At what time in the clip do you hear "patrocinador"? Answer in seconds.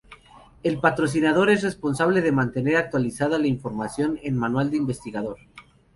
0.79-1.51